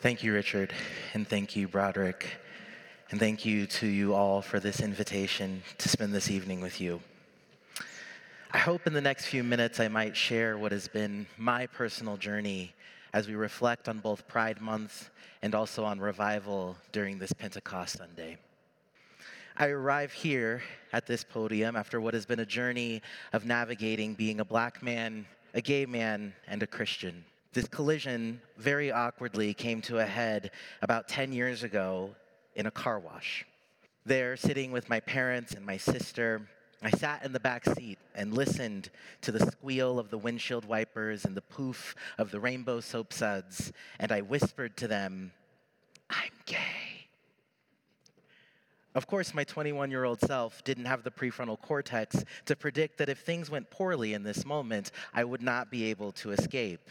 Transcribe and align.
Thank 0.00 0.22
you, 0.22 0.32
Richard, 0.32 0.72
and 1.12 1.28
thank 1.28 1.54
you, 1.54 1.68
Broderick, 1.68 2.26
and 3.10 3.20
thank 3.20 3.44
you 3.44 3.66
to 3.66 3.86
you 3.86 4.14
all 4.14 4.40
for 4.40 4.58
this 4.58 4.80
invitation 4.80 5.62
to 5.76 5.90
spend 5.90 6.14
this 6.14 6.30
evening 6.30 6.62
with 6.62 6.80
you. 6.80 7.02
I 8.50 8.56
hope 8.56 8.86
in 8.86 8.94
the 8.94 9.02
next 9.02 9.26
few 9.26 9.44
minutes 9.44 9.78
I 9.78 9.88
might 9.88 10.16
share 10.16 10.56
what 10.56 10.72
has 10.72 10.88
been 10.88 11.26
my 11.36 11.66
personal 11.66 12.16
journey 12.16 12.72
as 13.12 13.28
we 13.28 13.34
reflect 13.34 13.90
on 13.90 13.98
both 13.98 14.26
Pride 14.26 14.62
Month 14.62 15.10
and 15.42 15.54
also 15.54 15.84
on 15.84 16.00
revival 16.00 16.78
during 16.92 17.18
this 17.18 17.34
Pentecost 17.34 17.98
Sunday. 17.98 18.38
I 19.58 19.66
arrive 19.66 20.12
here 20.12 20.62
at 20.94 21.06
this 21.06 21.24
podium 21.24 21.76
after 21.76 22.00
what 22.00 22.14
has 22.14 22.24
been 22.24 22.40
a 22.40 22.46
journey 22.46 23.02
of 23.34 23.44
navigating 23.44 24.14
being 24.14 24.40
a 24.40 24.46
black 24.46 24.82
man, 24.82 25.26
a 25.52 25.60
gay 25.60 25.84
man, 25.84 26.32
and 26.48 26.62
a 26.62 26.66
Christian. 26.66 27.22
This 27.52 27.66
collision 27.66 28.40
very 28.58 28.92
awkwardly 28.92 29.54
came 29.54 29.82
to 29.82 29.98
a 29.98 30.06
head 30.06 30.52
about 30.82 31.08
10 31.08 31.32
years 31.32 31.64
ago 31.64 32.14
in 32.54 32.66
a 32.66 32.70
car 32.70 33.00
wash. 33.00 33.44
There, 34.06 34.36
sitting 34.36 34.70
with 34.70 34.88
my 34.88 35.00
parents 35.00 35.54
and 35.54 35.66
my 35.66 35.76
sister, 35.76 36.48
I 36.80 36.90
sat 36.90 37.24
in 37.24 37.32
the 37.32 37.40
back 37.40 37.64
seat 37.66 37.98
and 38.14 38.32
listened 38.32 38.90
to 39.22 39.32
the 39.32 39.44
squeal 39.50 39.98
of 39.98 40.10
the 40.10 40.18
windshield 40.18 40.64
wipers 40.64 41.24
and 41.24 41.36
the 41.36 41.42
poof 41.42 41.96
of 42.18 42.30
the 42.30 42.38
rainbow 42.38 42.78
soap 42.78 43.12
suds, 43.12 43.72
and 43.98 44.12
I 44.12 44.20
whispered 44.20 44.76
to 44.76 44.86
them, 44.86 45.32
I'm 46.08 46.30
gay. 46.46 47.08
Of 48.94 49.08
course, 49.08 49.34
my 49.34 49.42
21 49.42 49.90
year 49.90 50.04
old 50.04 50.20
self 50.20 50.62
didn't 50.62 50.86
have 50.86 51.02
the 51.02 51.10
prefrontal 51.10 51.60
cortex 51.60 52.24
to 52.46 52.54
predict 52.54 52.98
that 52.98 53.08
if 53.08 53.18
things 53.18 53.50
went 53.50 53.70
poorly 53.70 54.14
in 54.14 54.22
this 54.22 54.44
moment, 54.44 54.92
I 55.12 55.24
would 55.24 55.42
not 55.42 55.70
be 55.70 55.84
able 55.90 56.12
to 56.12 56.30
escape. 56.30 56.90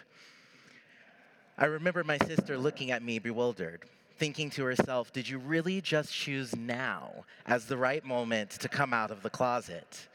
I 1.61 1.65
remember 1.65 2.05
my 2.05 2.17
sister 2.19 2.57
looking 2.57 2.91
at 2.91 3.03
me 3.03 3.19
bewildered, 3.19 3.83
thinking 4.17 4.49
to 4.51 4.63
herself, 4.63 5.11
Did 5.11 5.27
you 5.27 5.39
really 5.39 5.81
just 5.81 6.13
choose 6.13 6.55
now 6.55 7.25
as 7.45 7.65
the 7.65 7.75
right 7.75 8.03
moment 8.05 8.51
to 8.51 8.69
come 8.69 8.93
out 8.93 9.11
of 9.11 9.23
the 9.23 9.29
closet? 9.29 10.07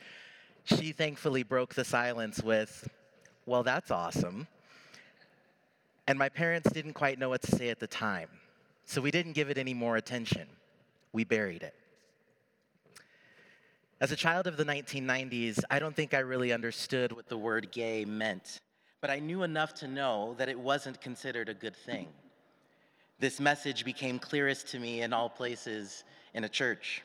She 0.64 0.92
thankfully 0.92 1.42
broke 1.42 1.74
the 1.74 1.84
silence 1.84 2.42
with, 2.42 2.88
Well, 3.44 3.62
that's 3.62 3.90
awesome. 3.90 4.46
And 6.06 6.18
my 6.18 6.30
parents 6.30 6.70
didn't 6.72 6.94
quite 6.94 7.18
know 7.18 7.28
what 7.28 7.42
to 7.42 7.54
say 7.54 7.68
at 7.68 7.78
the 7.78 7.86
time, 7.86 8.30
so 8.86 9.02
we 9.02 9.10
didn't 9.10 9.32
give 9.32 9.50
it 9.50 9.58
any 9.58 9.74
more 9.74 9.96
attention. 9.96 10.48
We 11.12 11.24
buried 11.24 11.62
it. 11.62 11.74
As 14.00 14.12
a 14.12 14.16
child 14.16 14.46
of 14.46 14.56
the 14.56 14.64
1990s, 14.64 15.62
I 15.70 15.78
don't 15.78 15.94
think 15.94 16.14
I 16.14 16.20
really 16.20 16.54
understood 16.54 17.12
what 17.12 17.28
the 17.28 17.36
word 17.36 17.70
gay 17.70 18.06
meant 18.06 18.60
but 19.04 19.10
I 19.10 19.18
knew 19.18 19.42
enough 19.42 19.74
to 19.74 19.86
know 19.86 20.34
that 20.38 20.48
it 20.48 20.58
wasn't 20.58 20.98
considered 20.98 21.50
a 21.50 21.52
good 21.52 21.76
thing. 21.76 22.08
This 23.18 23.38
message 23.38 23.84
became 23.84 24.18
clearest 24.18 24.68
to 24.68 24.78
me 24.78 25.02
in 25.02 25.12
all 25.12 25.28
places 25.28 26.04
in 26.32 26.44
a 26.44 26.48
church. 26.48 27.02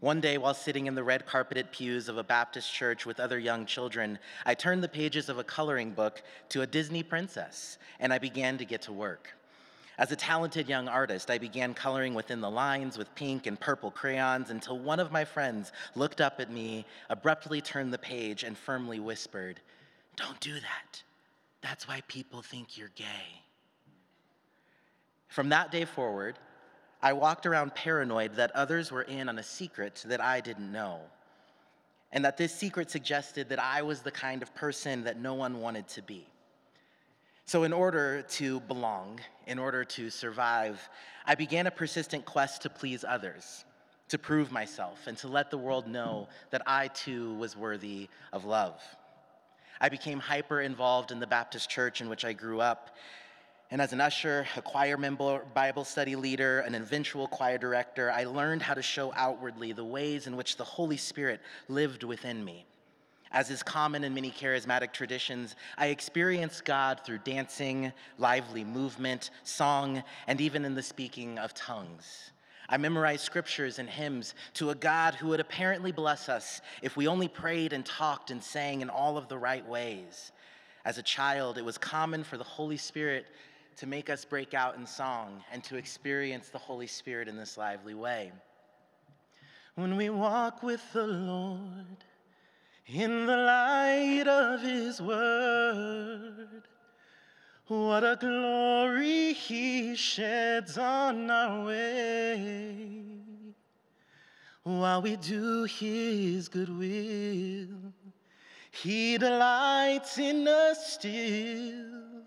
One 0.00 0.22
day, 0.22 0.38
while 0.38 0.54
sitting 0.54 0.86
in 0.86 0.94
the 0.94 1.04
red 1.04 1.26
carpeted 1.26 1.70
pews 1.72 2.08
of 2.08 2.16
a 2.16 2.24
Baptist 2.24 2.72
church 2.72 3.04
with 3.04 3.20
other 3.20 3.38
young 3.38 3.66
children, 3.66 4.18
I 4.46 4.54
turned 4.54 4.82
the 4.82 4.88
pages 4.88 5.28
of 5.28 5.38
a 5.38 5.44
coloring 5.44 5.90
book 5.90 6.22
to 6.48 6.62
a 6.62 6.66
Disney 6.66 7.02
princess, 7.02 7.76
and 8.00 8.10
I 8.10 8.16
began 8.16 8.56
to 8.56 8.64
get 8.64 8.80
to 8.82 8.92
work. 8.94 9.34
As 9.98 10.10
a 10.10 10.16
talented 10.16 10.70
young 10.70 10.88
artist, 10.88 11.30
I 11.30 11.36
began 11.36 11.74
coloring 11.74 12.14
within 12.14 12.40
the 12.40 12.50
lines 12.50 12.96
with 12.96 13.14
pink 13.14 13.46
and 13.46 13.60
purple 13.60 13.90
crayons 13.90 14.48
until 14.48 14.78
one 14.78 15.00
of 15.00 15.12
my 15.12 15.26
friends 15.26 15.70
looked 15.94 16.22
up 16.22 16.40
at 16.40 16.50
me, 16.50 16.86
abruptly 17.10 17.60
turned 17.60 17.92
the 17.92 17.98
page, 17.98 18.42
and 18.42 18.56
firmly 18.56 19.00
whispered, 19.00 19.60
don't 20.18 20.40
do 20.40 20.54
that. 20.54 21.02
That's 21.62 21.88
why 21.88 22.02
people 22.08 22.42
think 22.42 22.76
you're 22.76 22.90
gay. 22.94 23.42
From 25.28 25.48
that 25.50 25.70
day 25.70 25.84
forward, 25.84 26.38
I 27.00 27.12
walked 27.12 27.46
around 27.46 27.74
paranoid 27.74 28.34
that 28.34 28.50
others 28.52 28.90
were 28.90 29.02
in 29.02 29.28
on 29.28 29.38
a 29.38 29.42
secret 29.42 30.04
that 30.06 30.20
I 30.20 30.40
didn't 30.40 30.72
know, 30.72 31.00
and 32.10 32.24
that 32.24 32.36
this 32.36 32.52
secret 32.52 32.90
suggested 32.90 33.48
that 33.50 33.60
I 33.60 33.82
was 33.82 34.00
the 34.00 34.10
kind 34.10 34.42
of 34.42 34.54
person 34.54 35.04
that 35.04 35.20
no 35.20 35.34
one 35.34 35.60
wanted 35.60 35.86
to 35.88 36.02
be. 36.02 36.26
So, 37.44 37.62
in 37.62 37.72
order 37.72 38.22
to 38.22 38.60
belong, 38.60 39.20
in 39.46 39.58
order 39.58 39.84
to 39.84 40.10
survive, 40.10 40.86
I 41.24 41.34
began 41.34 41.66
a 41.66 41.70
persistent 41.70 42.24
quest 42.24 42.62
to 42.62 42.70
please 42.70 43.04
others, 43.06 43.64
to 44.08 44.18
prove 44.18 44.50
myself, 44.50 45.06
and 45.06 45.16
to 45.18 45.28
let 45.28 45.50
the 45.50 45.58
world 45.58 45.86
know 45.86 46.28
that 46.50 46.62
I 46.66 46.88
too 46.88 47.34
was 47.34 47.56
worthy 47.56 48.08
of 48.32 48.44
love. 48.44 48.82
I 49.80 49.88
became 49.88 50.18
hyper 50.18 50.60
involved 50.60 51.12
in 51.12 51.20
the 51.20 51.26
Baptist 51.26 51.70
church 51.70 52.00
in 52.00 52.08
which 52.08 52.24
I 52.24 52.32
grew 52.32 52.60
up. 52.60 52.96
And 53.70 53.82
as 53.82 53.92
an 53.92 54.00
usher, 54.00 54.46
a 54.56 54.62
choir 54.62 54.96
member, 54.96 55.44
Bible 55.54 55.84
study 55.84 56.16
leader, 56.16 56.60
an 56.60 56.74
eventual 56.74 57.28
choir 57.28 57.58
director, 57.58 58.10
I 58.10 58.24
learned 58.24 58.62
how 58.62 58.74
to 58.74 58.82
show 58.82 59.12
outwardly 59.14 59.72
the 59.72 59.84
ways 59.84 60.26
in 60.26 60.36
which 60.36 60.56
the 60.56 60.64
Holy 60.64 60.96
Spirit 60.96 61.40
lived 61.68 62.02
within 62.02 62.42
me. 62.44 62.64
As 63.30 63.50
is 63.50 63.62
common 63.62 64.04
in 64.04 64.14
many 64.14 64.30
charismatic 64.30 64.92
traditions, 64.94 65.54
I 65.76 65.88
experienced 65.88 66.64
God 66.64 67.00
through 67.04 67.18
dancing, 67.18 67.92
lively 68.16 68.64
movement, 68.64 69.30
song, 69.44 70.02
and 70.26 70.40
even 70.40 70.64
in 70.64 70.74
the 70.74 70.82
speaking 70.82 71.38
of 71.38 71.52
tongues. 71.52 72.30
I 72.68 72.76
memorized 72.76 73.22
scriptures 73.22 73.78
and 73.78 73.88
hymns 73.88 74.34
to 74.54 74.70
a 74.70 74.74
God 74.74 75.14
who 75.14 75.28
would 75.28 75.40
apparently 75.40 75.90
bless 75.90 76.28
us 76.28 76.60
if 76.82 76.96
we 76.96 77.08
only 77.08 77.28
prayed 77.28 77.72
and 77.72 77.84
talked 77.84 78.30
and 78.30 78.42
sang 78.42 78.82
in 78.82 78.90
all 78.90 79.16
of 79.16 79.28
the 79.28 79.38
right 79.38 79.66
ways. 79.66 80.32
As 80.84 80.98
a 80.98 81.02
child, 81.02 81.56
it 81.56 81.64
was 81.64 81.78
common 81.78 82.24
for 82.24 82.36
the 82.36 82.44
Holy 82.44 82.76
Spirit 82.76 83.26
to 83.76 83.86
make 83.86 84.10
us 84.10 84.24
break 84.24 84.54
out 84.54 84.76
in 84.76 84.86
song 84.86 85.42
and 85.52 85.64
to 85.64 85.76
experience 85.76 86.48
the 86.48 86.58
Holy 86.58 86.86
Spirit 86.86 87.28
in 87.28 87.36
this 87.36 87.56
lively 87.56 87.94
way. 87.94 88.32
When 89.76 89.96
we 89.96 90.10
walk 90.10 90.62
with 90.62 90.82
the 90.92 91.06
Lord 91.06 92.04
in 92.86 93.26
the 93.26 93.36
light 93.36 94.26
of 94.26 94.60
His 94.60 95.00
Word, 95.00 96.64
what 97.68 98.02
a 98.02 98.16
glory 98.18 99.34
he 99.34 99.94
sheds 99.94 100.78
on 100.78 101.30
our 101.30 101.66
way 101.66 103.02
while 104.62 105.02
we 105.02 105.16
do 105.16 105.64
his 105.64 106.48
good 106.48 106.70
will. 106.70 107.92
He 108.70 109.18
delights 109.18 110.18
in 110.18 110.48
us 110.48 110.94
still 110.94 112.24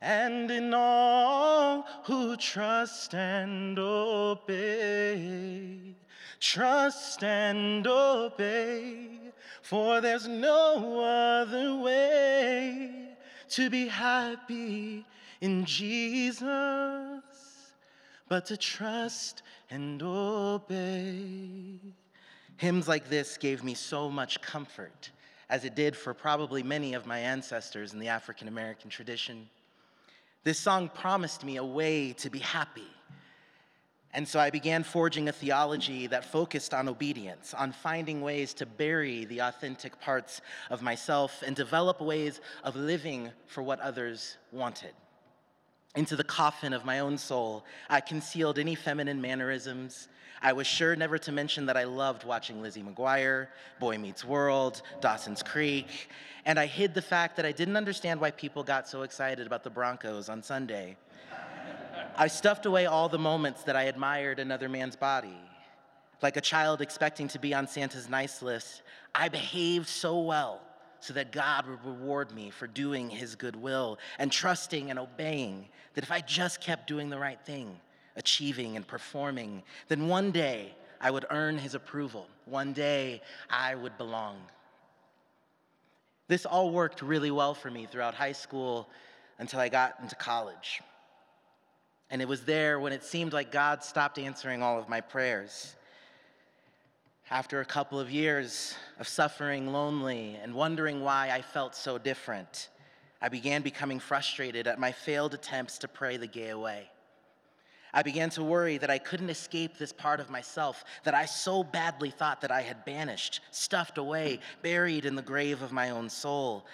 and 0.00 0.50
in 0.50 0.74
all 0.74 1.86
who 2.04 2.36
trust 2.36 3.14
and 3.14 3.78
obey. 3.78 5.94
Trust 6.40 7.22
and 7.22 7.86
obey, 7.86 9.06
for 9.62 10.00
there's 10.00 10.26
no 10.26 11.00
other 11.00 11.76
way 11.76 12.99
to 13.50 13.70
be 13.70 13.88
happy 13.88 15.04
in 15.40 15.64
Jesus, 15.64 16.46
but 18.28 18.46
to 18.46 18.56
trust 18.56 19.42
and 19.70 20.02
obey. 20.02 21.78
Hymns 22.56 22.88
like 22.88 23.08
this 23.08 23.36
gave 23.36 23.64
me 23.64 23.74
so 23.74 24.10
much 24.10 24.40
comfort, 24.40 25.10
as 25.48 25.64
it 25.64 25.74
did 25.74 25.96
for 25.96 26.14
probably 26.14 26.62
many 26.62 26.94
of 26.94 27.06
my 27.06 27.18
ancestors 27.18 27.92
in 27.92 27.98
the 27.98 28.08
African 28.08 28.48
American 28.48 28.90
tradition. 28.90 29.48
This 30.44 30.58
song 30.58 30.90
promised 30.94 31.44
me 31.44 31.56
a 31.56 31.64
way 31.64 32.12
to 32.14 32.30
be 32.30 32.38
happy 32.38 32.88
and 34.12 34.26
so 34.26 34.40
I 34.40 34.50
began 34.50 34.82
forging 34.82 35.28
a 35.28 35.32
theology 35.32 36.08
that 36.08 36.24
focused 36.24 36.74
on 36.74 36.88
obedience, 36.88 37.54
on 37.54 37.70
finding 37.70 38.22
ways 38.22 38.52
to 38.54 38.66
bury 38.66 39.24
the 39.24 39.40
authentic 39.40 40.00
parts 40.00 40.40
of 40.68 40.82
myself 40.82 41.42
and 41.46 41.54
develop 41.54 42.00
ways 42.00 42.40
of 42.64 42.74
living 42.74 43.30
for 43.46 43.62
what 43.62 43.78
others 43.80 44.36
wanted. 44.50 44.92
Into 45.94 46.16
the 46.16 46.24
coffin 46.24 46.72
of 46.72 46.84
my 46.84 47.00
own 47.00 47.18
soul, 47.18 47.64
I 47.88 48.00
concealed 48.00 48.58
any 48.58 48.74
feminine 48.74 49.20
mannerisms. 49.20 50.08
I 50.42 50.52
was 50.52 50.66
sure 50.66 50.96
never 50.96 51.18
to 51.18 51.32
mention 51.32 51.66
that 51.66 51.76
I 51.76 51.84
loved 51.84 52.24
watching 52.24 52.62
Lizzie 52.62 52.82
McGuire, 52.82 53.48
Boy 53.78 53.98
Meets 53.98 54.24
World, 54.24 54.82
Dawson's 55.00 55.42
Creek, 55.42 56.08
and 56.44 56.58
I 56.58 56.66
hid 56.66 56.94
the 56.94 57.02
fact 57.02 57.36
that 57.36 57.44
I 57.44 57.52
didn't 57.52 57.76
understand 57.76 58.20
why 58.20 58.30
people 58.30 58.64
got 58.64 58.88
so 58.88 59.02
excited 59.02 59.46
about 59.46 59.62
the 59.62 59.70
Broncos 59.70 60.28
on 60.28 60.42
Sunday. 60.42 60.96
I 62.16 62.28
stuffed 62.28 62.66
away 62.66 62.86
all 62.86 63.08
the 63.08 63.18
moments 63.18 63.62
that 63.64 63.76
I 63.76 63.84
admired 63.84 64.38
another 64.38 64.68
man's 64.68 64.96
body. 64.96 65.36
Like 66.22 66.36
a 66.36 66.40
child 66.40 66.80
expecting 66.80 67.28
to 67.28 67.38
be 67.38 67.54
on 67.54 67.66
Santa's 67.66 68.08
nice 68.08 68.42
list, 68.42 68.82
I 69.14 69.28
behaved 69.28 69.88
so 69.88 70.20
well 70.20 70.60
so 71.00 71.14
that 71.14 71.32
God 71.32 71.66
would 71.66 71.84
reward 71.84 72.32
me 72.32 72.50
for 72.50 72.66
doing 72.66 73.08
his 73.08 73.34
good 73.34 73.56
will 73.56 73.98
and 74.18 74.30
trusting 74.30 74.90
and 74.90 74.98
obeying 74.98 75.68
that 75.94 76.04
if 76.04 76.12
I 76.12 76.20
just 76.20 76.60
kept 76.60 76.86
doing 76.86 77.08
the 77.08 77.18
right 77.18 77.40
thing, 77.44 77.74
achieving 78.16 78.76
and 78.76 78.86
performing, 78.86 79.62
then 79.88 80.08
one 80.08 80.30
day 80.30 80.74
I 81.00 81.10
would 81.10 81.24
earn 81.30 81.56
his 81.56 81.74
approval. 81.74 82.26
One 82.44 82.74
day 82.74 83.22
I 83.48 83.74
would 83.74 83.96
belong. 83.96 84.36
This 86.28 86.44
all 86.44 86.70
worked 86.70 87.02
really 87.02 87.30
well 87.30 87.54
for 87.54 87.70
me 87.70 87.86
throughout 87.86 88.14
high 88.14 88.32
school 88.32 88.88
until 89.38 89.58
I 89.58 89.70
got 89.70 89.96
into 90.02 90.14
college. 90.14 90.82
And 92.10 92.20
it 92.20 92.28
was 92.28 92.42
there 92.42 92.80
when 92.80 92.92
it 92.92 93.04
seemed 93.04 93.32
like 93.32 93.52
God 93.52 93.84
stopped 93.84 94.18
answering 94.18 94.62
all 94.62 94.78
of 94.78 94.88
my 94.88 95.00
prayers. 95.00 95.76
After 97.30 97.60
a 97.60 97.64
couple 97.64 98.00
of 98.00 98.10
years 98.10 98.74
of 98.98 99.06
suffering 99.06 99.72
lonely 99.72 100.36
and 100.42 100.52
wondering 100.52 101.02
why 101.02 101.30
I 101.30 101.42
felt 101.42 101.76
so 101.76 101.96
different, 101.96 102.68
I 103.22 103.28
began 103.28 103.62
becoming 103.62 104.00
frustrated 104.00 104.66
at 104.66 104.80
my 104.80 104.90
failed 104.90 105.34
attempts 105.34 105.78
to 105.78 105.88
pray 105.88 106.16
the 106.16 106.26
gay 106.26 106.48
away. 106.48 106.90
I 107.92 108.02
began 108.02 108.30
to 108.30 108.42
worry 108.42 108.78
that 108.78 108.90
I 108.90 108.98
couldn't 108.98 109.30
escape 109.30 109.76
this 109.76 109.92
part 109.92 110.20
of 110.20 110.30
myself 110.30 110.84
that 111.04 111.14
I 111.14 111.26
so 111.26 111.62
badly 111.62 112.10
thought 112.10 112.40
that 112.40 112.50
I 112.50 112.62
had 112.62 112.84
banished, 112.84 113.40
stuffed 113.50 113.98
away, 113.98 114.40
buried 114.62 115.04
in 115.04 115.16
the 115.16 115.22
grave 115.22 115.62
of 115.62 115.72
my 115.72 115.90
own 115.90 116.08
soul. 116.08 116.66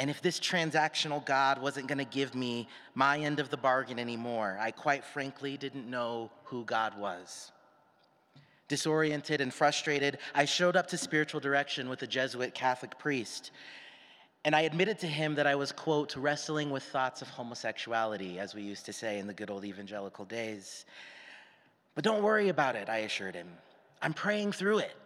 And 0.00 0.08
if 0.08 0.22
this 0.22 0.40
transactional 0.40 1.22
God 1.26 1.60
wasn't 1.60 1.86
going 1.86 1.98
to 1.98 2.06
give 2.06 2.34
me 2.34 2.66
my 2.94 3.18
end 3.18 3.38
of 3.38 3.50
the 3.50 3.58
bargain 3.58 3.98
anymore, 3.98 4.56
I 4.58 4.70
quite 4.70 5.04
frankly 5.04 5.58
didn't 5.58 5.90
know 5.90 6.30
who 6.44 6.64
God 6.64 6.98
was. 6.98 7.52
Disoriented 8.66 9.42
and 9.42 9.52
frustrated, 9.52 10.16
I 10.34 10.46
showed 10.46 10.74
up 10.74 10.86
to 10.86 10.96
spiritual 10.96 11.38
direction 11.38 11.90
with 11.90 12.00
a 12.00 12.06
Jesuit 12.06 12.54
Catholic 12.54 12.98
priest. 12.98 13.50
And 14.46 14.56
I 14.56 14.62
admitted 14.62 14.98
to 15.00 15.06
him 15.06 15.34
that 15.34 15.46
I 15.46 15.54
was, 15.54 15.70
quote, 15.70 16.16
wrestling 16.16 16.70
with 16.70 16.82
thoughts 16.84 17.20
of 17.20 17.28
homosexuality, 17.28 18.38
as 18.38 18.54
we 18.54 18.62
used 18.62 18.86
to 18.86 18.94
say 18.94 19.18
in 19.18 19.26
the 19.26 19.34
good 19.34 19.50
old 19.50 19.66
evangelical 19.66 20.24
days. 20.24 20.86
But 21.94 22.04
don't 22.04 22.22
worry 22.22 22.48
about 22.48 22.74
it, 22.74 22.88
I 22.88 22.98
assured 22.98 23.34
him. 23.34 23.48
I'm 24.00 24.14
praying 24.14 24.52
through 24.52 24.78
it. 24.78 24.96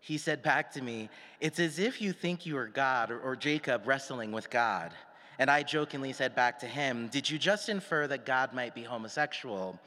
He 0.00 0.18
said 0.18 0.42
back 0.42 0.72
to 0.72 0.82
me, 0.82 1.08
It's 1.40 1.58
as 1.58 1.78
if 1.78 2.00
you 2.00 2.12
think 2.12 2.46
you 2.46 2.56
are 2.56 2.66
God 2.66 3.10
or, 3.10 3.20
or 3.20 3.36
Jacob 3.36 3.86
wrestling 3.86 4.32
with 4.32 4.50
God. 4.50 4.92
And 5.38 5.50
I 5.50 5.62
jokingly 5.62 6.12
said 6.12 6.34
back 6.34 6.58
to 6.60 6.66
him, 6.66 7.08
Did 7.08 7.28
you 7.28 7.38
just 7.38 7.68
infer 7.68 8.06
that 8.06 8.26
God 8.26 8.52
might 8.52 8.74
be 8.74 8.82
homosexual? 8.82 9.78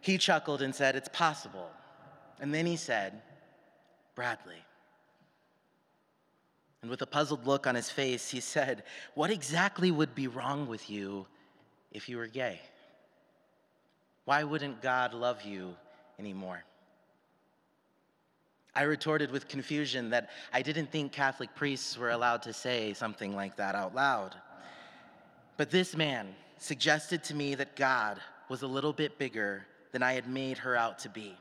He 0.00 0.18
chuckled 0.18 0.62
and 0.62 0.74
said, 0.74 0.96
It's 0.96 1.08
possible. 1.08 1.70
And 2.40 2.54
then 2.54 2.66
he 2.66 2.76
said, 2.76 3.20
Bradley. 4.14 4.64
And 6.82 6.90
with 6.90 7.02
a 7.02 7.06
puzzled 7.06 7.46
look 7.46 7.66
on 7.66 7.74
his 7.74 7.90
face, 7.90 8.30
he 8.30 8.40
said, 8.40 8.84
What 9.14 9.30
exactly 9.30 9.90
would 9.90 10.14
be 10.14 10.28
wrong 10.28 10.66
with 10.66 10.88
you 10.88 11.26
if 11.92 12.08
you 12.08 12.16
were 12.16 12.26
gay? 12.26 12.60
Why 14.24 14.44
wouldn't 14.44 14.80
God 14.80 15.12
love 15.12 15.42
you 15.42 15.74
anymore? 16.18 16.64
I 18.74 18.82
retorted 18.82 19.30
with 19.30 19.48
confusion 19.48 20.10
that 20.10 20.30
I 20.52 20.62
didn't 20.62 20.90
think 20.90 21.12
Catholic 21.12 21.54
priests 21.54 21.98
were 21.98 22.10
allowed 22.10 22.42
to 22.42 22.52
say 22.52 22.94
something 22.94 23.34
like 23.34 23.56
that 23.56 23.74
out 23.74 23.94
loud. 23.94 24.34
But 25.56 25.70
this 25.70 25.96
man 25.96 26.34
suggested 26.58 27.24
to 27.24 27.34
me 27.34 27.54
that 27.56 27.76
God 27.76 28.20
was 28.48 28.62
a 28.62 28.66
little 28.66 28.92
bit 28.92 29.18
bigger 29.18 29.66
than 29.92 30.02
I 30.02 30.12
had 30.12 30.28
made 30.28 30.58
her 30.58 30.76
out 30.76 30.98
to 31.00 31.08
be 31.08 31.36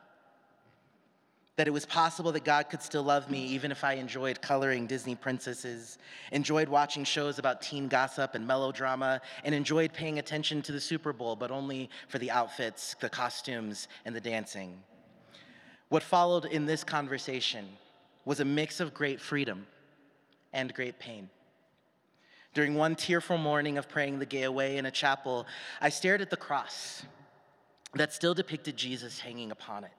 that 1.59 1.67
it 1.67 1.71
was 1.71 1.85
possible 1.85 2.31
that 2.31 2.45
God 2.45 2.69
could 2.69 2.81
still 2.81 3.03
love 3.03 3.29
me 3.29 3.45
even 3.47 3.69
if 3.69 3.83
I 3.83 3.95
enjoyed 3.95 4.41
coloring 4.41 4.87
Disney 4.87 5.13
princesses, 5.13 5.97
enjoyed 6.31 6.69
watching 6.69 7.03
shows 7.03 7.37
about 7.37 7.61
teen 7.61 7.89
gossip 7.89 8.33
and 8.33 8.47
melodrama, 8.47 9.19
and 9.43 9.53
enjoyed 9.53 9.91
paying 9.91 10.19
attention 10.19 10.61
to 10.61 10.71
the 10.71 10.79
Super 10.79 11.11
Bowl, 11.11 11.35
but 11.35 11.51
only 11.51 11.89
for 12.07 12.17
the 12.17 12.31
outfits, 12.31 12.95
the 13.01 13.09
costumes, 13.09 13.89
and 14.05 14.15
the 14.15 14.21
dancing. 14.21 14.81
What 15.89 16.03
followed 16.03 16.45
in 16.45 16.65
this 16.65 16.83
conversation 16.83 17.67
was 18.23 18.39
a 18.39 18.45
mix 18.45 18.79
of 18.79 18.93
great 18.93 19.19
freedom 19.19 19.65
and 20.53 20.73
great 20.73 20.99
pain. 20.99 21.29
During 22.53 22.75
one 22.75 22.95
tearful 22.95 23.37
morning 23.37 23.77
of 23.77 23.89
praying 23.89 24.19
the 24.19 24.25
gay 24.25 24.43
away 24.43 24.77
in 24.77 24.85
a 24.85 24.91
chapel, 24.91 25.45
I 25.81 25.89
stared 25.89 26.21
at 26.21 26.29
the 26.29 26.37
cross 26.37 27.03
that 27.93 28.13
still 28.13 28.33
depicted 28.33 28.77
Jesus 28.77 29.19
hanging 29.19 29.51
upon 29.51 29.83
it. 29.83 29.91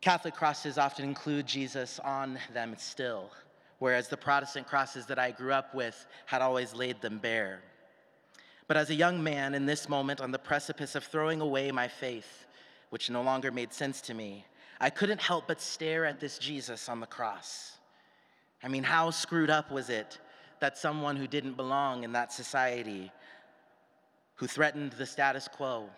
Catholic 0.00 0.34
crosses 0.34 0.78
often 0.78 1.04
include 1.04 1.46
Jesus 1.46 2.00
on 2.00 2.38
them 2.52 2.74
still, 2.78 3.30
whereas 3.78 4.08
the 4.08 4.16
Protestant 4.16 4.66
crosses 4.66 5.06
that 5.06 5.18
I 5.18 5.30
grew 5.30 5.52
up 5.52 5.74
with 5.74 6.06
had 6.26 6.42
always 6.42 6.74
laid 6.74 7.00
them 7.00 7.18
bare. 7.18 7.60
But 8.66 8.76
as 8.76 8.90
a 8.90 8.94
young 8.94 9.22
man 9.22 9.54
in 9.54 9.66
this 9.66 9.88
moment 9.88 10.20
on 10.20 10.30
the 10.30 10.38
precipice 10.38 10.94
of 10.94 11.04
throwing 11.04 11.40
away 11.40 11.70
my 11.70 11.86
faith, 11.86 12.46
which 12.92 13.08
no 13.08 13.22
longer 13.22 13.50
made 13.50 13.72
sense 13.72 14.02
to 14.02 14.12
me, 14.12 14.44
I 14.78 14.90
couldn't 14.90 15.22
help 15.22 15.48
but 15.48 15.62
stare 15.62 16.04
at 16.04 16.20
this 16.20 16.36
Jesus 16.36 16.90
on 16.90 17.00
the 17.00 17.06
cross. 17.06 17.78
I 18.62 18.68
mean, 18.68 18.82
how 18.82 19.08
screwed 19.08 19.48
up 19.48 19.70
was 19.72 19.88
it 19.88 20.18
that 20.60 20.76
someone 20.76 21.16
who 21.16 21.26
didn't 21.26 21.54
belong 21.54 22.04
in 22.04 22.12
that 22.12 22.34
society, 22.34 23.10
who 24.34 24.46
threatened 24.46 24.92
the 24.92 25.06
status 25.06 25.48
quo, 25.48 25.88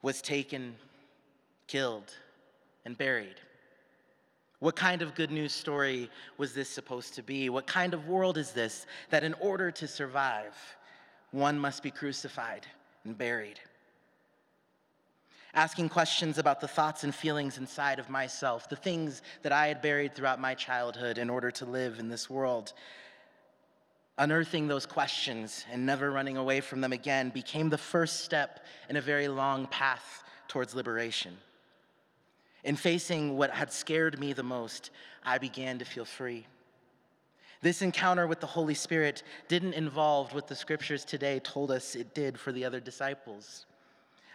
was 0.00 0.22
taken, 0.22 0.76
killed, 1.66 2.14
and 2.84 2.96
buried. 2.96 3.40
What 4.60 4.76
kind 4.76 5.02
of 5.02 5.16
good 5.16 5.32
news 5.32 5.52
story 5.52 6.08
was 6.38 6.54
this 6.54 6.68
supposed 6.68 7.14
to 7.14 7.22
be? 7.24 7.48
What 7.48 7.66
kind 7.66 7.94
of 7.94 8.06
world 8.06 8.38
is 8.38 8.52
this 8.52 8.86
that 9.10 9.24
in 9.24 9.34
order 9.40 9.72
to 9.72 9.88
survive, 9.88 10.54
one 11.32 11.58
must 11.58 11.82
be 11.82 11.90
crucified 11.90 12.64
and 13.04 13.18
buried? 13.18 13.58
Asking 15.56 15.88
questions 15.88 16.36
about 16.36 16.60
the 16.60 16.68
thoughts 16.68 17.02
and 17.02 17.14
feelings 17.14 17.56
inside 17.56 17.98
of 17.98 18.10
myself, 18.10 18.68
the 18.68 18.76
things 18.76 19.22
that 19.40 19.52
I 19.52 19.68
had 19.68 19.80
buried 19.80 20.14
throughout 20.14 20.38
my 20.38 20.54
childhood 20.54 21.16
in 21.16 21.30
order 21.30 21.50
to 21.52 21.64
live 21.64 21.98
in 21.98 22.10
this 22.10 22.28
world. 22.28 22.74
Unearthing 24.18 24.68
those 24.68 24.84
questions 24.84 25.64
and 25.72 25.86
never 25.86 26.10
running 26.10 26.36
away 26.36 26.60
from 26.60 26.82
them 26.82 26.92
again 26.92 27.30
became 27.30 27.70
the 27.70 27.78
first 27.78 28.20
step 28.20 28.66
in 28.90 28.96
a 28.96 29.00
very 29.00 29.28
long 29.28 29.66
path 29.68 30.24
towards 30.46 30.74
liberation. 30.74 31.38
In 32.62 32.76
facing 32.76 33.38
what 33.38 33.50
had 33.50 33.72
scared 33.72 34.20
me 34.20 34.34
the 34.34 34.42
most, 34.42 34.90
I 35.24 35.38
began 35.38 35.78
to 35.78 35.86
feel 35.86 36.04
free. 36.04 36.46
This 37.62 37.80
encounter 37.80 38.26
with 38.26 38.40
the 38.40 38.46
Holy 38.46 38.74
Spirit 38.74 39.22
didn't 39.48 39.72
involve 39.72 40.34
what 40.34 40.48
the 40.48 40.54
scriptures 40.54 41.02
today 41.02 41.38
told 41.38 41.70
us 41.70 41.94
it 41.94 42.14
did 42.14 42.38
for 42.38 42.52
the 42.52 42.66
other 42.66 42.78
disciples. 42.78 43.64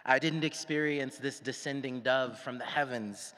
I 0.04 0.18
didn't 0.18 0.44
experience 0.44 1.16
this 1.16 1.38
descending 1.38 2.00
dove 2.00 2.38
from 2.38 2.58
the 2.58 2.64
heavens 2.64 3.34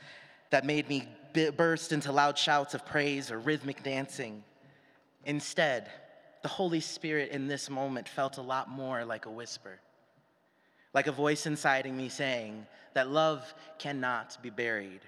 that 0.50 0.64
made 0.64 0.88
me 0.88 1.08
burst 1.56 1.92
into 1.92 2.12
loud 2.12 2.38
shouts 2.38 2.74
of 2.74 2.86
praise 2.86 3.30
or 3.30 3.38
rhythmic 3.38 3.82
dancing. 3.82 4.42
Instead, 5.24 5.90
the 6.42 6.48
Holy 6.48 6.80
Spirit 6.80 7.30
in 7.30 7.48
this 7.48 7.68
moment 7.68 8.08
felt 8.08 8.38
a 8.38 8.42
lot 8.42 8.68
more 8.68 9.04
like 9.04 9.26
a 9.26 9.30
whisper 9.30 9.80
like 10.94 11.08
a 11.08 11.12
voice 11.12 11.44
inside 11.46 11.92
me 11.92 12.08
saying 12.08 12.64
that 12.94 13.10
love 13.10 13.52
cannot 13.78 14.38
be 14.40 14.48
buried. 14.48 15.00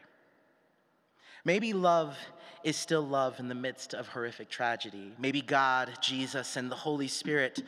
Maybe 1.45 1.73
love 1.73 2.19
is 2.65 2.77
still 2.77 3.07
love 3.07 3.39
in 3.39 3.47
the 3.49 3.55
midst 3.55 3.95
of 3.95 4.09
horrific 4.09 4.51
tragedy. 4.51 5.13
Maybe 5.17 5.41
God, 5.41 5.93
Jesus, 6.03 6.57
and 6.57 6.71
the 6.71 6.77
Holy 6.77 7.07
Spirit, 7.07 7.63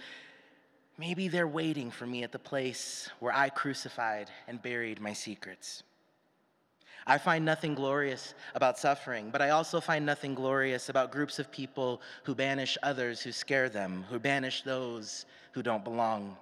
maybe 0.98 1.28
they're 1.28 1.48
waiting 1.48 1.90
for 1.90 2.06
me 2.06 2.24
at 2.24 2.32
the 2.32 2.38
place 2.38 3.08
where 3.20 3.32
I 3.32 3.48
crucified 3.48 4.30
and 4.48 4.60
buried 4.60 5.00
my 5.00 5.12
secrets. 5.12 5.84
I 7.06 7.16
find 7.16 7.44
nothing 7.44 7.74
glorious 7.74 8.34
about 8.54 8.78
suffering, 8.78 9.30
but 9.30 9.40
I 9.40 9.50
also 9.50 9.80
find 9.80 10.04
nothing 10.04 10.34
glorious 10.34 10.90
about 10.90 11.10
groups 11.10 11.38
of 11.38 11.50
people 11.50 12.02
who 12.24 12.34
banish 12.34 12.76
others 12.82 13.22
who 13.22 13.32
scare 13.32 13.70
them, 13.70 14.04
who 14.10 14.18
banish 14.18 14.62
those 14.62 15.24
who 15.52 15.62
don't 15.62 15.84
belong. 15.84 16.36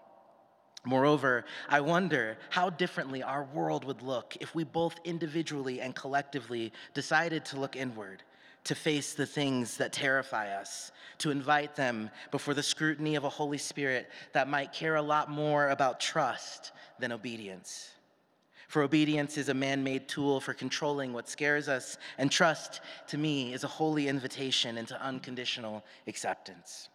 Moreover, 0.85 1.45
I 1.69 1.81
wonder 1.81 2.39
how 2.51 2.71
differently 2.71 3.23
our 3.23 3.45
world 3.45 3.85
would 3.85 4.03
look 4.03 4.37
if 4.41 4.55
we 4.55 4.65
both 4.65 4.97
individually 5.05 5.81
and 5.81 5.95
collectively 5.95 6.73
decided 6.95 7.45
to 7.47 7.61
look 7.61 7.77
inward, 7.77 8.23
to 8.66 8.75
face 8.75 9.14
the 9.14 9.26
things 9.26 9.76
that 9.76 9.92
terrify 9.92 10.49
us, 10.56 10.90
to 11.18 11.30
invite 11.30 11.76
them 11.76 12.11
before 12.32 12.52
the 12.52 12.62
scrutiny 12.62 13.14
of 13.14 13.25
a 13.25 13.28
Holy 13.28 13.58
Spirit 13.58 14.11
that 14.32 14.49
might 14.49 14.73
care 14.73 14.96
a 14.96 15.02
lot 15.02 15.30
more 15.30 15.68
about 15.68 16.00
trust 16.00 16.73
than 16.99 17.12
obedience. 17.12 17.90
For 18.68 18.82
obedience 18.82 19.38
is 19.38 19.49
a 19.49 19.54
man 19.54 19.85
made 19.85 20.08
tool 20.08 20.40
for 20.40 20.52
controlling 20.52 21.12
what 21.12 21.28
scares 21.28 21.68
us, 21.68 21.96
and 22.18 22.30
trust, 22.30 22.80
to 23.06 23.16
me, 23.16 23.54
is 23.54 23.62
a 23.62 23.68
holy 23.68 24.08
invitation 24.08 24.76
into 24.76 25.00
unconditional 25.00 25.85
acceptance. 26.08 26.88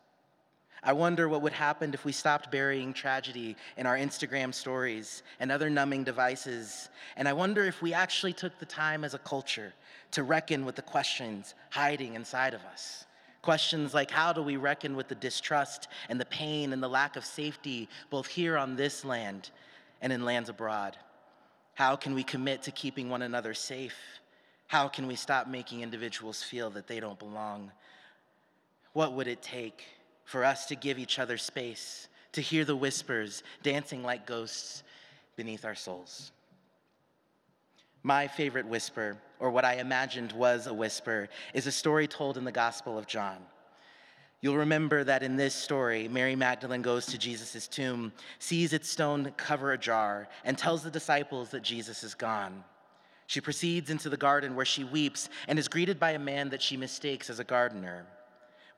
I 0.83 0.93
wonder 0.93 1.29
what 1.29 1.43
would 1.43 1.53
happen 1.53 1.93
if 1.93 2.05
we 2.05 2.11
stopped 2.11 2.51
burying 2.51 2.91
tragedy 2.91 3.55
in 3.77 3.85
our 3.85 3.95
Instagram 3.95 4.51
stories 4.51 5.21
and 5.39 5.51
other 5.51 5.69
numbing 5.69 6.03
devices. 6.03 6.89
And 7.17 7.27
I 7.27 7.33
wonder 7.33 7.65
if 7.65 7.83
we 7.83 7.93
actually 7.93 8.33
took 8.33 8.57
the 8.57 8.65
time 8.65 9.03
as 9.03 9.13
a 9.13 9.19
culture 9.19 9.73
to 10.11 10.23
reckon 10.23 10.65
with 10.65 10.75
the 10.75 10.81
questions 10.81 11.53
hiding 11.69 12.15
inside 12.15 12.55
of 12.55 12.61
us. 12.65 13.05
Questions 13.43 13.93
like 13.93 14.09
how 14.09 14.33
do 14.33 14.41
we 14.41 14.57
reckon 14.57 14.95
with 14.95 15.07
the 15.07 15.15
distrust 15.15 15.87
and 16.09 16.19
the 16.19 16.25
pain 16.25 16.73
and 16.73 16.81
the 16.81 16.87
lack 16.87 17.15
of 17.15 17.25
safety, 17.25 17.87
both 18.09 18.27
here 18.27 18.57
on 18.57 18.75
this 18.75 19.05
land 19.05 19.51
and 20.01 20.11
in 20.11 20.25
lands 20.25 20.49
abroad? 20.49 20.97
How 21.75 21.95
can 21.95 22.15
we 22.15 22.23
commit 22.23 22.63
to 22.63 22.71
keeping 22.71 23.07
one 23.07 23.21
another 23.21 23.53
safe? 23.53 23.97
How 24.65 24.87
can 24.87 25.05
we 25.05 25.15
stop 25.15 25.47
making 25.47 25.81
individuals 25.81 26.41
feel 26.41 26.71
that 26.71 26.87
they 26.87 26.99
don't 26.99 27.19
belong? 27.19 27.71
What 28.93 29.13
would 29.13 29.27
it 29.27 29.43
take? 29.43 29.85
For 30.25 30.43
us 30.43 30.65
to 30.67 30.75
give 30.75 30.99
each 30.99 31.19
other 31.19 31.37
space 31.37 32.07
to 32.33 32.41
hear 32.41 32.65
the 32.65 32.75
whispers 32.75 33.43
dancing 33.63 34.03
like 34.03 34.25
ghosts 34.25 34.83
beneath 35.35 35.65
our 35.65 35.75
souls. 35.75 36.31
My 38.03 38.27
favorite 38.27 38.65
whisper, 38.65 39.17
or 39.39 39.51
what 39.51 39.65
I 39.65 39.75
imagined 39.75 40.31
was 40.31 40.65
a 40.65 40.73
whisper, 40.73 41.29
is 41.53 41.67
a 41.67 41.71
story 41.71 42.07
told 42.07 42.37
in 42.37 42.45
the 42.45 42.51
Gospel 42.51 42.97
of 42.97 43.05
John. 43.05 43.37
You'll 44.39 44.57
remember 44.57 45.03
that 45.03 45.21
in 45.21 45.35
this 45.35 45.53
story, 45.53 46.07
Mary 46.07 46.35
Magdalene 46.35 46.81
goes 46.81 47.05
to 47.07 47.17
Jesus' 47.19 47.67
tomb, 47.67 48.11
sees 48.39 48.73
its 48.73 48.89
stone 48.89 49.31
cover 49.37 49.73
a 49.73 49.77
jar, 49.77 50.27
and 50.43 50.57
tells 50.57 50.81
the 50.81 50.89
disciples 50.89 51.49
that 51.49 51.61
Jesus 51.61 52.03
is 52.03 52.15
gone. 52.15 52.63
She 53.27 53.39
proceeds 53.39 53.91
into 53.91 54.09
the 54.09 54.17
garden 54.17 54.55
where 54.55 54.65
she 54.65 54.83
weeps 54.83 55.29
and 55.47 55.59
is 55.59 55.67
greeted 55.67 55.99
by 55.99 56.11
a 56.11 56.19
man 56.19 56.49
that 56.49 56.61
she 56.61 56.75
mistakes 56.75 57.29
as 57.29 57.39
a 57.39 57.43
gardener. 57.43 58.07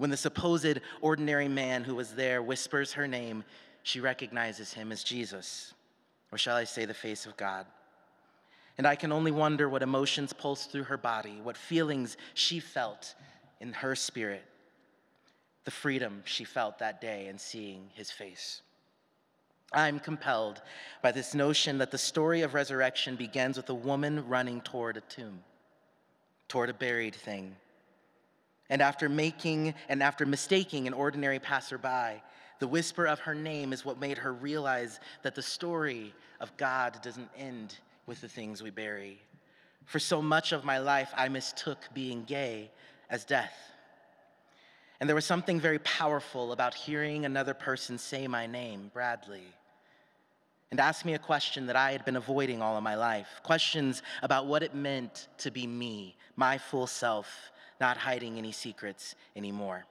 When 0.03 0.09
the 0.09 0.17
supposed 0.17 0.81
ordinary 0.99 1.47
man 1.47 1.85
who 1.85 1.95
was 1.95 2.11
there 2.11 2.43
whispers 2.43 2.91
her 2.91 3.07
name, 3.07 3.45
she 3.83 4.01
recognizes 4.01 4.73
him 4.73 4.91
as 4.91 5.01
Jesus, 5.01 5.73
or 6.29 6.37
shall 6.37 6.57
I 6.57 6.65
say, 6.65 6.83
the 6.83 6.93
face 6.93 7.25
of 7.25 7.37
God. 7.37 7.65
And 8.77 8.85
I 8.85 8.95
can 8.95 9.13
only 9.13 9.31
wonder 9.31 9.69
what 9.69 9.81
emotions 9.81 10.33
pulsed 10.33 10.73
through 10.73 10.83
her 10.83 10.97
body, 10.97 11.39
what 11.41 11.55
feelings 11.55 12.17
she 12.33 12.59
felt 12.59 13.15
in 13.61 13.71
her 13.71 13.95
spirit, 13.95 14.43
the 15.63 15.71
freedom 15.71 16.21
she 16.25 16.43
felt 16.43 16.79
that 16.79 16.99
day 16.99 17.27
in 17.27 17.37
seeing 17.37 17.89
his 17.93 18.11
face. 18.11 18.61
I'm 19.71 20.01
compelled 20.01 20.61
by 21.01 21.13
this 21.13 21.33
notion 21.33 21.77
that 21.77 21.91
the 21.91 21.97
story 21.97 22.41
of 22.41 22.53
resurrection 22.53 23.15
begins 23.15 23.55
with 23.55 23.69
a 23.69 23.73
woman 23.73 24.27
running 24.27 24.59
toward 24.59 24.97
a 24.97 25.01
tomb, 25.01 25.45
toward 26.49 26.69
a 26.69 26.73
buried 26.73 27.15
thing. 27.15 27.55
And 28.73 28.81
after 28.81 29.07
making 29.07 29.75
and 29.87 30.01
after 30.01 30.25
mistaking 30.25 30.87
an 30.87 30.93
ordinary 30.95 31.37
passerby, 31.37 32.23
the 32.57 32.67
whisper 32.67 33.05
of 33.05 33.19
her 33.19 33.35
name 33.35 33.71
is 33.71 33.85
what 33.85 33.99
made 33.99 34.17
her 34.17 34.33
realize 34.33 34.99
that 35.21 35.35
the 35.35 35.43
story 35.43 36.11
of 36.39 36.57
God 36.57 36.97
doesn't 37.03 37.29
end 37.37 37.77
with 38.07 38.19
the 38.19 38.27
things 38.27 38.63
we 38.63 38.71
bury. 38.71 39.21
For 39.85 39.99
so 39.99 40.23
much 40.23 40.53
of 40.53 40.65
my 40.65 40.79
life, 40.79 41.11
I 41.15 41.29
mistook 41.29 41.77
being 41.93 42.23
gay 42.23 42.71
as 43.11 43.25
death. 43.25 43.53
And 44.99 45.07
there 45.07 45.15
was 45.15 45.25
something 45.25 45.59
very 45.59 45.77
powerful 45.77 46.51
about 46.51 46.73
hearing 46.73 47.25
another 47.25 47.53
person 47.53 47.99
say 47.99 48.27
my 48.27 48.47
name, 48.47 48.89
Bradley, 48.91 49.53
and 50.71 50.79
ask 50.79 51.05
me 51.05 51.13
a 51.13 51.19
question 51.19 51.67
that 51.67 51.75
I 51.75 51.91
had 51.91 52.05
been 52.05 52.15
avoiding 52.15 52.63
all 52.63 52.75
of 52.75 52.81
my 52.81 52.95
life 52.95 53.39
questions 53.43 54.01
about 54.23 54.47
what 54.47 54.63
it 54.63 54.73
meant 54.73 55.27
to 55.37 55.51
be 55.51 55.67
me, 55.67 56.15
my 56.35 56.57
full 56.57 56.87
self, 56.87 57.51
not 57.79 57.97
hiding 57.97 58.37
any 58.37 58.51
secrets 58.51 59.15
anymore. 59.35 59.85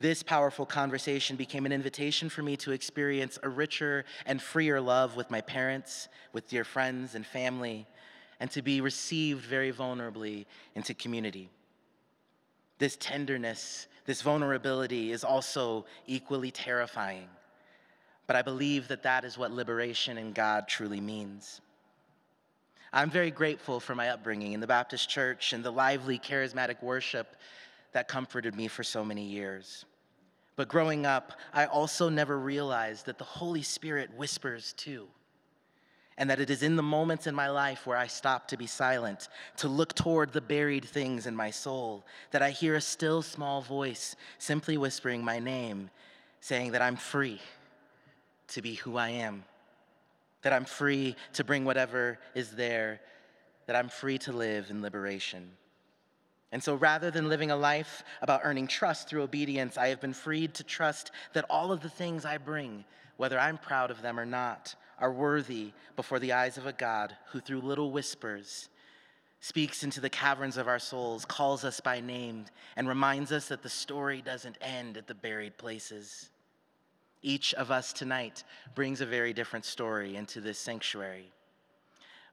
This 0.00 0.22
powerful 0.22 0.66
conversation 0.66 1.36
became 1.36 1.64
an 1.64 1.70
invitation 1.70 2.28
for 2.28 2.42
me 2.42 2.56
to 2.56 2.72
experience 2.72 3.38
a 3.44 3.48
richer 3.48 4.04
and 4.26 4.42
freer 4.42 4.80
love 4.80 5.14
with 5.14 5.30
my 5.30 5.40
parents, 5.40 6.08
with 6.32 6.48
dear 6.48 6.64
friends 6.64 7.14
and 7.14 7.24
family, 7.24 7.86
and 8.40 8.50
to 8.50 8.62
be 8.62 8.80
received 8.80 9.44
very 9.44 9.72
vulnerably 9.72 10.46
into 10.74 10.92
community. 10.92 11.48
This 12.78 12.96
tenderness, 12.98 13.86
this 14.04 14.22
vulnerability 14.22 15.12
is 15.12 15.22
also 15.22 15.84
equally 16.08 16.50
terrifying. 16.50 17.28
But 18.26 18.34
I 18.34 18.42
believe 18.42 18.88
that 18.88 19.04
that 19.04 19.24
is 19.24 19.38
what 19.38 19.52
liberation 19.52 20.18
in 20.18 20.32
God 20.32 20.66
truly 20.66 21.00
means. 21.00 21.60
I'm 22.92 23.10
very 23.10 23.30
grateful 23.30 23.80
for 23.80 23.94
my 23.94 24.10
upbringing 24.10 24.52
in 24.52 24.60
the 24.60 24.66
Baptist 24.66 25.08
church 25.08 25.54
and 25.54 25.64
the 25.64 25.70
lively, 25.70 26.18
charismatic 26.18 26.82
worship 26.82 27.36
that 27.92 28.06
comforted 28.06 28.54
me 28.54 28.68
for 28.68 28.82
so 28.82 29.02
many 29.02 29.24
years. 29.24 29.86
But 30.56 30.68
growing 30.68 31.06
up, 31.06 31.32
I 31.54 31.64
also 31.64 32.10
never 32.10 32.38
realized 32.38 33.06
that 33.06 33.16
the 33.16 33.24
Holy 33.24 33.62
Spirit 33.62 34.10
whispers 34.16 34.74
too. 34.74 35.08
And 36.18 36.28
that 36.28 36.40
it 36.40 36.50
is 36.50 36.62
in 36.62 36.76
the 36.76 36.82
moments 36.82 37.26
in 37.26 37.34
my 37.34 37.48
life 37.48 37.86
where 37.86 37.96
I 37.96 38.06
stop 38.06 38.46
to 38.48 38.58
be 38.58 38.66
silent, 38.66 39.28
to 39.56 39.68
look 39.68 39.94
toward 39.94 40.30
the 40.30 40.42
buried 40.42 40.84
things 40.84 41.26
in 41.26 41.34
my 41.34 41.50
soul, 41.50 42.04
that 42.32 42.42
I 42.42 42.50
hear 42.50 42.74
a 42.74 42.80
still 42.82 43.22
small 43.22 43.62
voice 43.62 44.14
simply 44.36 44.76
whispering 44.76 45.24
my 45.24 45.38
name, 45.38 45.88
saying 46.40 46.72
that 46.72 46.82
I'm 46.82 46.96
free 46.96 47.40
to 48.48 48.60
be 48.60 48.74
who 48.74 48.98
I 48.98 49.08
am, 49.08 49.44
that 50.42 50.52
I'm 50.52 50.64
free 50.64 51.16
to 51.34 51.44
bring 51.44 51.64
whatever 51.64 52.18
is 52.34 52.50
there, 52.50 53.00
that 53.66 53.76
I'm 53.76 53.88
free 53.88 54.18
to 54.18 54.32
live 54.32 54.70
in 54.70 54.82
liberation. 54.82 55.50
And 56.52 56.62
so 56.62 56.74
rather 56.74 57.10
than 57.10 57.28
living 57.28 57.50
a 57.50 57.56
life 57.56 58.04
about 58.20 58.42
earning 58.44 58.66
trust 58.66 59.08
through 59.08 59.22
obedience, 59.22 59.78
I 59.78 59.88
have 59.88 60.00
been 60.00 60.12
freed 60.12 60.54
to 60.54 60.64
trust 60.64 61.10
that 61.32 61.46
all 61.48 61.72
of 61.72 61.80
the 61.80 61.88
things 61.88 62.26
I 62.26 62.36
bring, 62.36 62.84
whether 63.16 63.38
I'm 63.38 63.56
proud 63.56 63.90
of 63.90 64.02
them 64.02 64.20
or 64.20 64.26
not, 64.26 64.74
are 64.98 65.10
worthy 65.10 65.72
before 65.96 66.18
the 66.18 66.32
eyes 66.32 66.58
of 66.58 66.66
a 66.66 66.72
God 66.72 67.16
who, 67.30 67.40
through 67.40 67.62
little 67.62 67.90
whispers, 67.90 68.68
speaks 69.40 69.82
into 69.82 70.00
the 70.00 70.10
caverns 70.10 70.56
of 70.56 70.68
our 70.68 70.78
souls, 70.78 71.24
calls 71.24 71.64
us 71.64 71.80
by 71.80 72.00
name, 72.00 72.44
and 72.76 72.86
reminds 72.86 73.32
us 73.32 73.48
that 73.48 73.62
the 73.62 73.68
story 73.68 74.22
doesn't 74.22 74.58
end 74.60 74.96
at 74.96 75.06
the 75.06 75.14
buried 75.14 75.56
places. 75.56 76.30
Each 77.22 77.54
of 77.54 77.70
us 77.70 77.92
tonight 77.92 78.42
brings 78.74 79.00
a 79.00 79.06
very 79.06 79.32
different 79.32 79.64
story 79.64 80.16
into 80.16 80.40
this 80.40 80.58
sanctuary. 80.58 81.30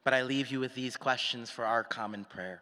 But 0.04 0.14
I 0.14 0.24
leave 0.24 0.52
you 0.52 0.60
with 0.60 0.74
these 0.74 0.98
questions 0.98 1.52
for 1.52 1.66
our 1.66 1.84
common 1.84 2.26
prayer. 2.26 2.62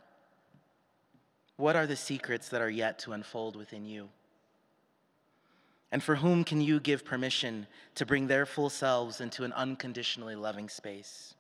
What 1.56 1.76
are 1.76 1.88
the 1.88 1.96
secrets 1.96 2.50
that 2.50 2.62
are 2.62 2.70
yet 2.70 3.00
to 3.00 3.14
unfold 3.14 3.56
within 3.56 3.86
you? 3.86 4.10
And 5.92 6.04
for 6.04 6.16
whom 6.16 6.44
can 6.44 6.60
you 6.60 6.80
give 6.80 7.06
permission 7.06 7.66
to 7.96 8.06
bring 8.06 8.28
their 8.28 8.46
full 8.46 8.70
selves 8.70 9.22
into 9.22 9.44
an 9.44 9.54
unconditionally 9.54 10.36
loving 10.36 10.68
space? 10.68 11.34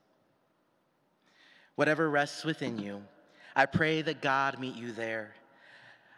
Whatever 1.76 2.10
rests 2.10 2.46
within 2.46 2.80
you, 2.80 3.04
I 3.56 3.66
pray 3.66 4.02
that 4.02 4.22
God 4.22 4.60
meet 4.60 4.76
you 4.76 4.94
there. 4.94 5.34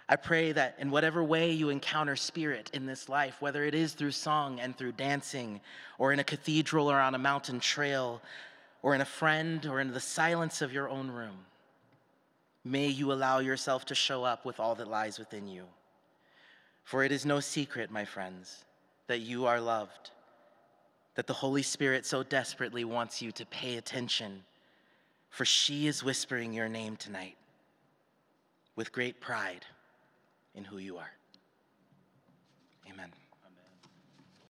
I 0.09 0.15
pray 0.15 0.51
that 0.51 0.75
in 0.79 0.89
whatever 0.89 1.23
way 1.23 1.51
you 1.51 1.69
encounter 1.69 2.15
spirit 2.15 2.71
in 2.73 2.87
this 2.87 3.07
life, 3.07 3.41
whether 3.41 3.63
it 3.63 3.75
is 3.75 3.93
through 3.93 4.11
song 4.11 4.59
and 4.59 4.75
through 4.75 4.93
dancing, 4.93 5.61
or 5.99 6.11
in 6.11 6.19
a 6.19 6.23
cathedral 6.23 6.89
or 6.91 6.99
on 6.99 7.15
a 7.15 7.19
mountain 7.19 7.59
trail, 7.59 8.21
or 8.81 8.95
in 8.95 9.01
a 9.01 9.05
friend, 9.05 9.67
or 9.67 9.79
in 9.79 9.93
the 9.93 9.99
silence 9.99 10.61
of 10.61 10.73
your 10.73 10.89
own 10.89 11.11
room, 11.11 11.45
May 12.63 12.87
you 12.87 13.11
allow 13.13 13.39
yourself 13.39 13.85
to 13.85 13.95
show 13.95 14.23
up 14.23 14.45
with 14.45 14.59
all 14.59 14.75
that 14.75 14.87
lies 14.87 15.17
within 15.17 15.47
you. 15.47 15.65
For 16.83 17.03
it 17.03 17.11
is 17.11 17.25
no 17.25 17.39
secret, 17.39 17.89
my 17.89 18.05
friends, 18.05 18.65
that 19.07 19.19
you 19.19 19.45
are 19.45 19.61
loved, 19.61 20.11
that 21.15 21.27
the 21.27 21.33
Holy 21.33 21.63
Spirit 21.63 22.05
so 22.05 22.23
desperately 22.23 22.83
wants 22.83 23.21
you 23.21 23.31
to 23.33 23.45
pay 23.45 23.77
attention, 23.77 24.43
for 25.29 25.45
she 25.45 25.87
is 25.87 26.03
whispering 26.03 26.53
your 26.53 26.67
name 26.67 26.95
tonight 26.95 27.37
with 28.75 28.91
great 28.91 29.19
pride 29.19 29.65
in 30.59 30.65
who 30.65 30.77
you 30.77 30.97
are. 30.97 31.18